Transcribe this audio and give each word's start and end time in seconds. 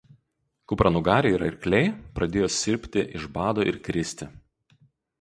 Kupranugariai 0.71 1.35
ir 1.37 1.45
arkliai 1.49 1.93
pradėjo 2.17 2.51
silpti 2.57 3.07
iš 3.21 3.31
bado 3.39 3.71
ir 3.75 3.81
kristi. 3.89 4.33